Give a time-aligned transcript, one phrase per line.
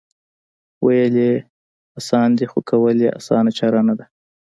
[0.85, 1.33] وېل یې
[1.99, 4.05] اسان دي خو کول یې اسانه چاره نه ده